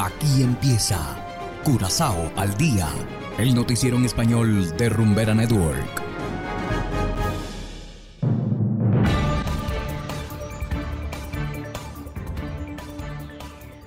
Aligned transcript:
Aquí 0.00 0.42
empieza 0.42 0.98
Curazao 1.62 2.32
al 2.34 2.56
día, 2.56 2.88
el 3.36 3.54
noticiero 3.54 3.98
en 3.98 4.06
español 4.06 4.74
de 4.78 4.88
Rumbera 4.88 5.34
Network. 5.34 6.02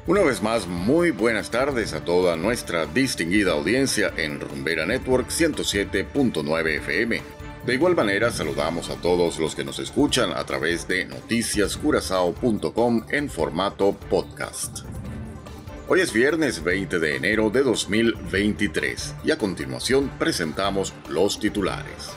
Una 0.06 0.22
vez 0.22 0.44
más, 0.44 0.68
muy 0.68 1.10
buenas 1.10 1.50
tardes 1.50 1.94
a 1.94 2.06
toda 2.06 2.36
nuestra 2.36 2.86
distinguida 2.86 3.54
audiencia 3.54 4.14
en 4.16 4.40
Rumbera 4.40 4.86
Network 4.86 5.30
107.9 5.30 6.78
FM. 6.78 7.24
De 7.66 7.74
igual 7.74 7.96
manera, 7.96 8.30
saludamos 8.30 8.92
a 8.92 8.98
todos 8.98 9.40
los 9.40 9.56
que 9.56 9.64
nos 9.64 9.80
escuchan 9.80 10.32
a 10.34 10.44
través 10.44 10.88
de 10.88 11.06
noticiascurazao.com 11.06 13.06
en 13.10 13.32
formato 13.32 13.94
podcast. 14.12 14.93
Hoy 15.86 16.00
es 16.00 16.14
viernes 16.14 16.64
20 16.64 16.98
de 16.98 17.18
enero 17.18 17.50
de 17.50 17.62
2023 17.62 19.16
y 19.26 19.32
a 19.32 19.38
continuación 19.38 20.10
presentamos 20.18 20.94
los 21.10 21.42
titulares. 21.42 22.10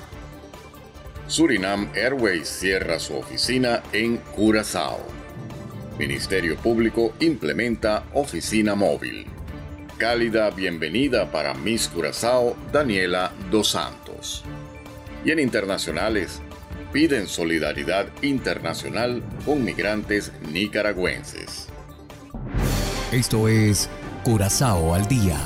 Surinam 1.26 1.90
Airways 1.96 2.48
cierra 2.48 3.00
su 3.00 3.16
oficina 3.16 3.82
en 3.92 4.18
Curazao. 4.18 5.00
Ministerio 5.98 6.56
Público 6.56 7.12
implementa 7.18 8.04
oficina 8.12 8.76
móvil. 8.76 9.26
Cálida 9.98 10.48
bienvenida 10.50 11.32
para 11.32 11.52
Miss 11.52 11.88
Curazao 11.88 12.56
Daniela 12.70 13.32
Dos 13.50 13.70
Santos. 13.70 14.44
Y 15.24 15.32
en 15.32 15.40
internacionales, 15.40 16.40
piden 16.92 17.26
solidaridad 17.26 18.06
internacional 18.22 19.24
con 19.44 19.64
migrantes 19.64 20.30
nicaragüenses. 20.52 21.66
Esto 23.16 23.48
es 23.48 23.88
Curazao 24.24 24.92
al 24.94 25.08
Día 25.08 25.38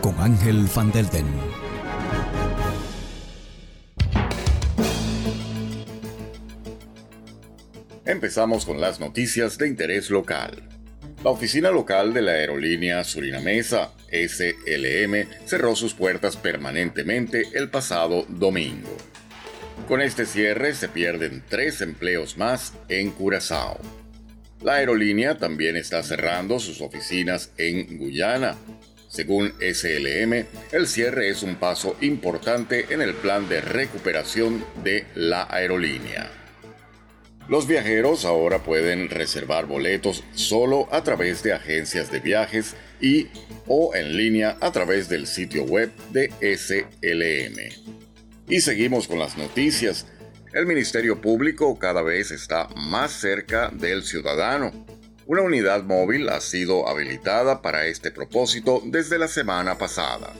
con 0.00 0.18
Ángel 0.18 0.66
Van 0.74 0.90
Delden. 0.90 1.24
Empezamos 8.04 8.66
con 8.66 8.80
las 8.80 8.98
noticias 8.98 9.56
de 9.58 9.68
interés 9.68 10.10
local. 10.10 10.68
La 11.22 11.30
oficina 11.30 11.70
local 11.70 12.12
de 12.12 12.22
la 12.22 12.32
aerolínea 12.32 13.04
surinamesa 13.04 13.92
SLM 14.10 15.28
cerró 15.46 15.76
sus 15.76 15.94
puertas 15.94 16.36
permanentemente 16.36 17.44
el 17.54 17.70
pasado 17.70 18.26
domingo. 18.28 18.90
Con 19.86 20.00
este 20.00 20.26
cierre 20.26 20.74
se 20.74 20.88
pierden 20.88 21.44
tres 21.48 21.80
empleos 21.80 22.36
más 22.36 22.72
en 22.88 23.12
Curazao. 23.12 24.03
La 24.64 24.76
aerolínea 24.76 25.36
también 25.36 25.76
está 25.76 26.02
cerrando 26.02 26.58
sus 26.58 26.80
oficinas 26.80 27.50
en 27.58 27.98
Guyana. 27.98 28.56
Según 29.08 29.52
SLM, 29.60 30.46
el 30.72 30.86
cierre 30.86 31.28
es 31.28 31.42
un 31.42 31.56
paso 31.56 31.98
importante 32.00 32.86
en 32.88 33.02
el 33.02 33.12
plan 33.12 33.46
de 33.46 33.60
recuperación 33.60 34.64
de 34.82 35.04
la 35.14 35.46
aerolínea. 35.50 36.30
Los 37.46 37.66
viajeros 37.66 38.24
ahora 38.24 38.60
pueden 38.64 39.10
reservar 39.10 39.66
boletos 39.66 40.24
solo 40.32 40.88
a 40.90 41.04
través 41.04 41.42
de 41.42 41.52
agencias 41.52 42.10
de 42.10 42.20
viajes 42.20 42.74
y 43.02 43.26
o 43.66 43.94
en 43.94 44.16
línea 44.16 44.56
a 44.62 44.72
través 44.72 45.10
del 45.10 45.26
sitio 45.26 45.64
web 45.64 45.92
de 46.10 46.30
SLM. 46.40 48.00
Y 48.48 48.62
seguimos 48.62 49.08
con 49.08 49.18
las 49.18 49.36
noticias 49.36 50.06
el 50.54 50.66
Ministerio 50.66 51.20
Público 51.20 51.76
cada 51.80 52.00
vez 52.02 52.30
está 52.30 52.68
más 52.76 53.10
cerca 53.10 53.70
del 53.72 54.04
ciudadano. 54.04 54.70
Una 55.26 55.42
unidad 55.42 55.82
móvil 55.82 56.28
ha 56.28 56.40
sido 56.40 56.88
habilitada 56.88 57.60
para 57.60 57.86
este 57.86 58.12
propósito 58.12 58.80
desde 58.84 59.18
la 59.18 59.26
semana 59.26 59.76
pasada. 59.76 60.32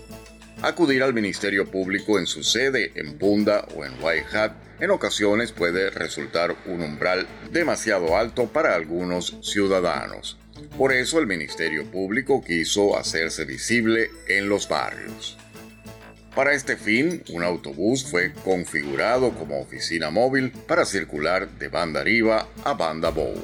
Acudir 0.62 1.02
al 1.02 1.14
Ministerio 1.14 1.68
Público 1.68 2.20
en 2.20 2.28
su 2.28 2.44
sede 2.44 2.92
en 2.94 3.18
Punda 3.18 3.66
o 3.74 3.84
en 3.84 3.92
White 4.00 4.36
Hat 4.36 4.52
en 4.78 4.92
ocasiones 4.92 5.50
puede 5.50 5.90
resultar 5.90 6.54
un 6.66 6.82
umbral 6.82 7.26
demasiado 7.50 8.16
alto 8.16 8.46
para 8.46 8.76
algunos 8.76 9.36
ciudadanos. 9.42 10.38
Por 10.78 10.92
eso 10.92 11.18
el 11.18 11.26
Ministerio 11.26 11.90
Público 11.90 12.40
quiso 12.44 12.96
hacerse 12.96 13.44
visible 13.44 14.10
en 14.28 14.48
los 14.48 14.68
barrios. 14.68 15.38
Para 16.34 16.52
este 16.52 16.76
fin, 16.76 17.22
un 17.32 17.44
autobús 17.44 18.04
fue 18.04 18.32
configurado 18.32 19.32
como 19.34 19.60
oficina 19.60 20.10
móvil 20.10 20.50
para 20.50 20.84
circular 20.84 21.48
de 21.58 21.68
banda 21.68 22.00
arriba 22.00 22.48
a 22.64 22.74
banda 22.74 23.10
bow. 23.10 23.34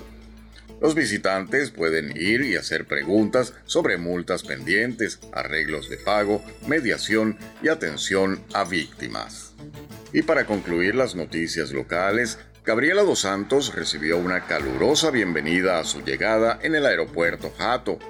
Los 0.81 0.97
visitantes 0.97 1.71
pueden 1.71 2.17
ir 2.17 2.41
y 2.41 2.57
hacer 2.57 2.87
preguntas 2.87 3.53
sobre 3.65 3.97
multas 3.97 4.43
pendientes, 4.43 5.21
arreglos 5.33 5.89
de 5.89 5.99
pago, 5.99 6.43
mediación 6.67 7.39
y 7.63 7.69
atención 7.69 8.43
a 8.55 8.65
víctimas. 8.65 9.53
Y 10.13 10.23
para 10.23 10.47
concluir 10.47 10.97
las 10.97 11.15
noticias 11.15 11.71
locales, 11.71 12.39
Gabriela 12.65 13.03
Dos 13.03 13.21
Santos 13.21 13.73
recibió 13.75 14.19
una 14.19 14.47
calurosa 14.47 15.13
bienvenida 15.13 15.79
a 15.79 15.85
su 15.85 16.03
llegada 16.03 16.59
en 16.63 16.75
el 16.75 16.87
aeropuerto 16.87 17.53
Jato, 17.57 18.01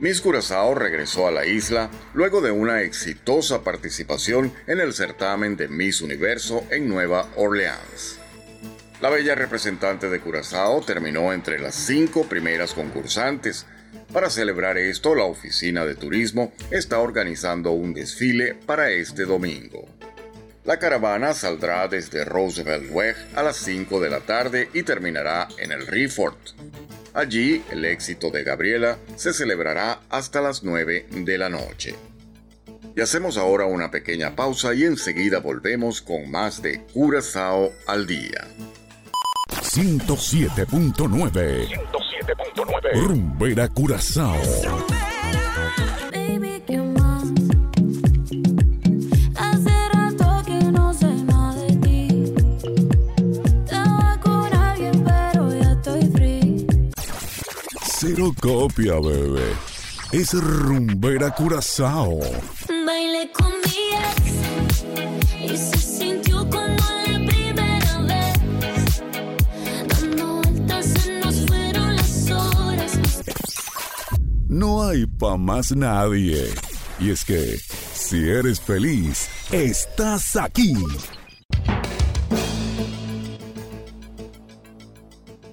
Miss 0.00 0.20
Curazao 0.20 0.76
regresó 0.76 1.26
a 1.26 1.32
la 1.32 1.44
isla 1.44 1.90
luego 2.14 2.40
de 2.40 2.52
una 2.52 2.82
exitosa 2.82 3.64
participación 3.64 4.52
en 4.68 4.78
el 4.78 4.92
certamen 4.92 5.56
de 5.56 5.66
Miss 5.66 6.02
Universo 6.02 6.64
en 6.70 6.88
Nueva 6.88 7.28
Orleans. 7.34 8.20
La 9.00 9.10
bella 9.10 9.34
representante 9.34 10.08
de 10.08 10.20
Curazao 10.20 10.82
terminó 10.82 11.32
entre 11.32 11.58
las 11.58 11.74
cinco 11.74 12.28
primeras 12.28 12.74
concursantes. 12.74 13.66
Para 14.12 14.30
celebrar 14.30 14.78
esto, 14.78 15.16
la 15.16 15.24
Oficina 15.24 15.84
de 15.84 15.96
Turismo 15.96 16.52
está 16.70 17.00
organizando 17.00 17.72
un 17.72 17.92
desfile 17.92 18.54
para 18.54 18.90
este 18.90 19.24
domingo. 19.24 19.84
La 20.64 20.78
caravana 20.78 21.34
saldrá 21.34 21.88
desde 21.88 22.24
Roosevelt 22.24 22.92
Weg 22.92 23.16
a 23.34 23.42
las 23.42 23.56
5 23.56 24.00
de 24.00 24.10
la 24.10 24.20
tarde 24.20 24.68
y 24.74 24.82
terminará 24.82 25.48
en 25.58 25.72
el 25.72 25.86
Refort. 25.86 26.36
Allí, 27.18 27.62
el 27.72 27.84
éxito 27.84 28.30
de 28.30 28.44
Gabriela 28.44 28.96
se 29.16 29.32
celebrará 29.32 29.98
hasta 30.08 30.40
las 30.40 30.62
9 30.62 31.06
de 31.10 31.36
la 31.36 31.48
noche. 31.48 31.96
Y 32.94 33.00
hacemos 33.00 33.36
ahora 33.36 33.64
una 33.64 33.90
pequeña 33.90 34.36
pausa 34.36 34.72
y 34.72 34.84
enseguida 34.84 35.40
volvemos 35.40 36.00
con 36.00 36.30
más 36.30 36.62
de 36.62 36.84
Curazao 36.92 37.72
al 37.88 38.06
día. 38.06 38.46
107.9 39.50 41.66
107.9 41.66 43.02
Rumbera 43.02 43.66
Curazao. 43.66 44.40
Cero 58.08 58.32
copia, 58.40 58.94
bebé. 58.94 59.52
Es 60.12 60.32
rumbera 60.32 61.30
curazao. 61.30 62.18
Bailé 62.86 63.30
con 63.34 63.52
mi 63.66 63.82
ex 64.08 65.52
y 65.52 65.56
se 65.58 65.76
sintió 65.76 66.48
como 66.48 66.64
la 67.06 67.26
primera 67.26 67.98
vez. 68.08 69.02
Dando 69.88 70.36
vueltas 70.36 70.86
se 70.86 71.20
nos 71.20 71.46
fueron 71.48 71.96
las 71.96 72.30
horas. 72.30 72.98
No 74.48 74.88
hay 74.88 75.04
pa' 75.04 75.36
más 75.36 75.76
nadie. 75.76 76.46
Y 76.98 77.10
es 77.10 77.26
que, 77.26 77.60
si 77.92 78.26
eres 78.26 78.58
feliz, 78.58 79.28
estás 79.52 80.34
aquí. 80.36 80.72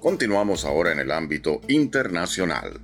Continuamos 0.06 0.64
ahora 0.64 0.92
en 0.92 1.00
el 1.00 1.10
ámbito 1.10 1.60
internacional. 1.66 2.78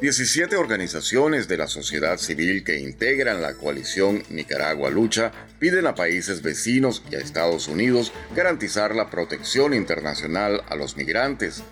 17 0.00 0.56
organizaciones 0.56 1.46
de 1.46 1.56
la 1.56 1.68
sociedad 1.68 2.18
civil 2.18 2.64
que 2.64 2.80
integran 2.80 3.40
la 3.40 3.54
coalición 3.54 4.24
Nicaragua 4.28 4.90
Lucha 4.90 5.30
piden 5.60 5.86
a 5.86 5.94
países 5.94 6.42
vecinos 6.42 7.04
y 7.12 7.14
a 7.14 7.20
Estados 7.20 7.68
Unidos 7.68 8.12
garantizar 8.34 8.92
la 8.92 9.08
protección 9.08 9.72
internacional 9.72 10.64
a 10.68 10.74
los 10.74 10.96
migrantes. 10.96 11.62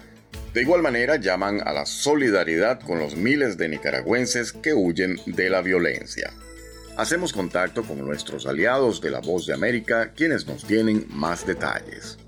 De 0.55 0.63
igual 0.63 0.83
manera 0.83 1.17
llaman 1.17 1.63
a 1.67 1.73
la 1.73 1.85
solidaridad 1.85 2.79
con 2.79 3.01
los 3.01 3.17
miles 3.17 3.59
de 3.59 3.69
nicaragüenses 3.69 4.53
que 4.53 4.73
huyen 4.73 5.19
de 5.27 5.51
la 5.51 5.63
violencia. 5.63 6.33
Hacemos 6.97 7.33
contacto 7.33 7.83
con 7.83 7.99
nuestros 7.99 8.47
aliados 8.47 9.01
de 9.01 9.11
la 9.11 9.19
Voz 9.19 9.47
de 9.47 9.55
América, 9.55 10.13
quienes 10.15 10.47
nos 10.47 10.65
tienen 10.65 11.07
más 11.09 11.45
detalles. 11.45 12.19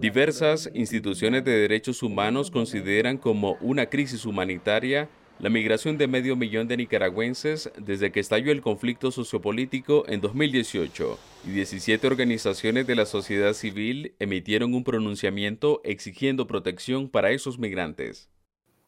Diversas 0.00 0.70
instituciones 0.72 1.44
de 1.44 1.52
derechos 1.52 2.02
humanos 2.02 2.50
consideran 2.50 3.18
como 3.18 3.58
una 3.60 3.84
crisis 3.84 4.24
humanitaria 4.24 5.10
la 5.38 5.50
migración 5.50 5.98
de 5.98 6.08
medio 6.08 6.36
millón 6.36 6.68
de 6.68 6.78
nicaragüenses 6.78 7.70
desde 7.78 8.10
que 8.10 8.20
estalló 8.20 8.50
el 8.50 8.62
conflicto 8.62 9.10
sociopolítico 9.10 10.04
en 10.08 10.22
2018 10.22 11.18
y 11.46 11.50
17 11.50 12.06
organizaciones 12.06 12.86
de 12.86 12.94
la 12.94 13.04
sociedad 13.04 13.52
civil 13.52 14.14
emitieron 14.18 14.72
un 14.72 14.84
pronunciamiento 14.84 15.82
exigiendo 15.84 16.46
protección 16.46 17.10
para 17.10 17.30
esos 17.30 17.58
migrantes. 17.58 18.30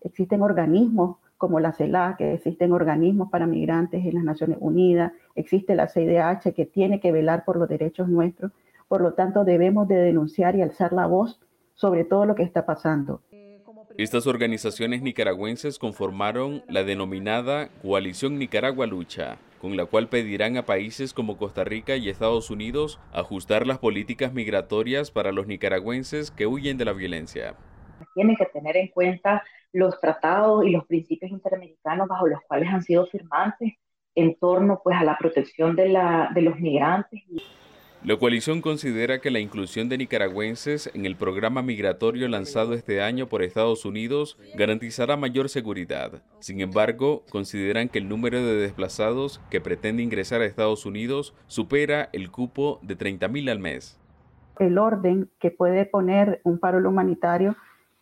Existen 0.00 0.40
organismos 0.40 1.18
como 1.36 1.60
la 1.60 1.72
CELAC, 1.72 2.18
que 2.18 2.34
existen 2.34 2.72
organismos 2.72 3.28
para 3.28 3.46
migrantes 3.46 4.02
en 4.06 4.14
las 4.14 4.24
Naciones 4.24 4.58
Unidas, 4.60 5.12
existe 5.34 5.74
la 5.74 5.88
CIDH 5.88 6.54
que 6.54 6.64
tiene 6.64 7.00
que 7.00 7.12
velar 7.12 7.44
por 7.44 7.56
los 7.56 7.68
derechos 7.68 8.08
nuestros. 8.08 8.52
Por 8.92 9.00
lo 9.00 9.14
tanto, 9.14 9.44
debemos 9.44 9.88
de 9.88 9.94
denunciar 9.94 10.54
y 10.54 10.60
alzar 10.60 10.92
la 10.92 11.06
voz 11.06 11.40
sobre 11.72 12.04
todo 12.04 12.26
lo 12.26 12.34
que 12.34 12.42
está 12.42 12.66
pasando. 12.66 13.22
Estas 13.96 14.26
organizaciones 14.26 15.00
nicaragüenses 15.00 15.78
conformaron 15.78 16.62
la 16.68 16.84
denominada 16.84 17.70
Coalición 17.80 18.38
Nicaragua 18.38 18.86
Lucha, 18.86 19.38
con 19.62 19.78
la 19.78 19.86
cual 19.86 20.10
pedirán 20.10 20.58
a 20.58 20.66
países 20.66 21.14
como 21.14 21.38
Costa 21.38 21.64
Rica 21.64 21.96
y 21.96 22.10
Estados 22.10 22.50
Unidos 22.50 23.00
ajustar 23.14 23.66
las 23.66 23.78
políticas 23.78 24.34
migratorias 24.34 25.10
para 25.10 25.32
los 25.32 25.46
nicaragüenses 25.46 26.30
que 26.30 26.46
huyen 26.46 26.76
de 26.76 26.84
la 26.84 26.92
violencia. 26.92 27.54
Tienen 28.14 28.36
que 28.36 28.44
tener 28.44 28.76
en 28.76 28.88
cuenta 28.88 29.42
los 29.72 29.98
tratados 30.00 30.66
y 30.66 30.70
los 30.70 30.84
principios 30.84 31.30
interamericanos 31.30 32.08
bajo 32.08 32.26
los 32.26 32.42
cuales 32.46 32.68
han 32.68 32.82
sido 32.82 33.06
firmantes 33.06 33.72
en 34.14 34.34
torno 34.34 34.82
pues, 34.84 34.98
a 34.98 35.02
la 35.02 35.16
protección 35.16 35.76
de, 35.76 35.88
la, 35.88 36.30
de 36.34 36.42
los 36.42 36.60
migrantes. 36.60 37.22
La 38.04 38.16
coalición 38.16 38.62
considera 38.62 39.20
que 39.20 39.30
la 39.30 39.38
inclusión 39.38 39.88
de 39.88 39.96
nicaragüenses 39.96 40.90
en 40.92 41.06
el 41.06 41.14
programa 41.14 41.62
migratorio 41.62 42.26
lanzado 42.26 42.74
este 42.74 43.00
año 43.00 43.28
por 43.28 43.44
Estados 43.44 43.84
Unidos 43.84 44.36
garantizará 44.56 45.16
mayor 45.16 45.48
seguridad. 45.48 46.20
Sin 46.40 46.60
embargo, 46.60 47.22
consideran 47.30 47.88
que 47.88 48.00
el 48.00 48.08
número 48.08 48.44
de 48.44 48.56
desplazados 48.56 49.40
que 49.50 49.60
pretende 49.60 50.02
ingresar 50.02 50.40
a 50.40 50.46
Estados 50.46 50.84
Unidos 50.84 51.32
supera 51.46 52.08
el 52.12 52.32
cupo 52.32 52.80
de 52.82 52.98
30.000 52.98 53.48
al 53.48 53.60
mes. 53.60 54.00
El 54.58 54.78
orden 54.78 55.30
que 55.38 55.52
puede 55.52 55.86
poner 55.86 56.40
un 56.42 56.58
paro 56.58 56.78
humanitario 56.88 57.54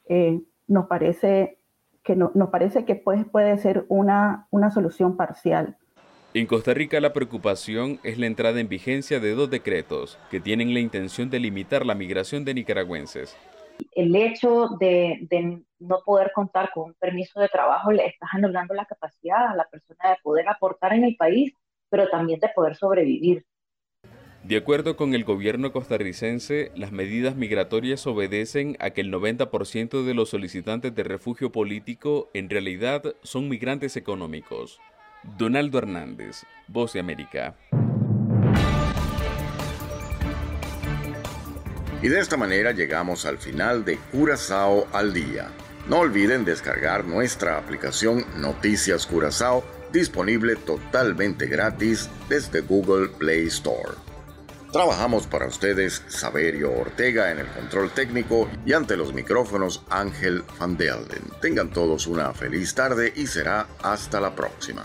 eh, 0.09 0.41
nos 0.67 0.87
parece 0.87 1.59
que 2.03 2.17
no, 2.17 2.33
nos 2.35 2.49
parece 2.49 2.87
que 2.87 2.95
puede, 2.95 3.27
puede 3.27 3.59
ser 3.59 3.85
una, 3.89 4.47
una 4.51 4.71
solución 4.71 5.19
parcial. 5.19 5.77
En 6.33 6.47
Costa 6.47 6.75
Rica 6.75 7.01
la 7.01 7.13
preocupación 7.13 7.99
es 8.05 8.17
la 8.17 8.27
entrada 8.27 8.61
en 8.61 8.69
vigencia 8.69 9.19
de 9.19 9.35
dos 9.35 9.51
decretos 9.51 10.17
que 10.31 10.39
tienen 10.39 10.73
la 10.73 10.79
intención 10.79 11.29
de 11.29 11.41
limitar 11.41 11.85
la 11.85 11.97
migración 11.97 12.45
de 12.45 12.55
nicaragüenses. 12.55 13.37
El 13.91 14.15
hecho 14.15 14.69
de, 14.79 15.19
de 15.23 15.61
no 15.81 15.99
poder 16.05 16.31
contar 16.33 16.71
con 16.73 16.91
un 16.91 16.95
permiso 16.95 17.41
de 17.41 17.49
trabajo 17.49 17.91
le 17.91 18.07
está 18.07 18.29
anulando 18.33 18.75
la 18.75 18.85
capacidad 18.85 19.49
a 19.49 19.57
la 19.57 19.65
persona 19.65 20.11
de 20.11 20.17
poder 20.23 20.49
aportar 20.49 20.93
en 20.93 21.03
el 21.03 21.17
país, 21.17 21.53
pero 21.89 22.09
también 22.09 22.39
de 22.39 22.49
poder 22.55 22.77
sobrevivir. 22.77 23.45
De 24.45 24.57
acuerdo 24.57 24.97
con 24.97 25.15
el 25.15 25.25
gobierno 25.25 25.73
costarricense, 25.73 26.71
las 26.77 26.93
medidas 26.93 27.35
migratorias 27.35 28.07
obedecen 28.07 28.77
a 28.79 28.91
que 28.91 29.01
el 29.01 29.13
90% 29.13 30.05
de 30.05 30.15
los 30.15 30.31
solicitantes 30.31 30.95
de 30.95 31.03
refugio 31.03 31.51
político 31.51 32.31
en 32.35 32.49
realidad 32.49 33.03
son 33.25 33.49
migrantes 33.49 33.97
económicos. 33.97 34.81
Donaldo 35.23 35.79
Hernández, 35.79 36.45
Voz 36.69 36.93
de 36.93 37.01
América. 37.01 37.55
Y 42.03 42.09
de 42.09 42.19
esta 42.19 42.37
manera 42.37 42.73
llegamos 42.73 43.27
al 43.27 43.39
final 43.39 43.85
de 43.85 43.99
Curazao 44.11 44.87
al 44.93 45.13
día. 45.13 45.49
No 45.89 45.99
olviden 45.99 46.45
descargar 46.45 47.05
nuestra 47.05 47.59
aplicación 47.59 48.25
Noticias 48.37 49.07
Curazao, 49.07 49.65
disponible 49.93 50.57
totalmente 50.57 51.47
gratis 51.47 52.09
desde 52.29 52.61
Google 52.61 53.09
Play 53.09 53.49
Store. 53.49 53.93
Trabajamos 54.73 55.27
para 55.27 55.49
ustedes 55.49 56.05
Saberio 56.07 56.73
Ortega 56.73 57.33
en 57.33 57.41
el 57.41 57.47
control 57.49 57.91
técnico 57.91 58.49
y 58.65 58.73
ante 58.73 58.97
los 58.97 59.13
micrófonos 59.13 59.83
Ángel 59.91 60.45
Van 60.61 60.77
Delden. 60.77 61.25
Tengan 61.43 61.71
todos 61.71 62.07
una 62.07 62.33
feliz 62.33 62.73
tarde 62.75 63.13
y 63.17 63.27
será 63.27 63.67
hasta 63.83 64.21
la 64.21 64.35
próxima. 64.35 64.85